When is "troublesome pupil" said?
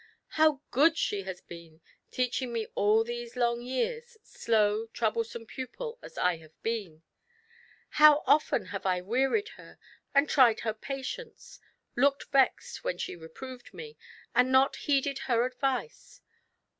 4.87-5.99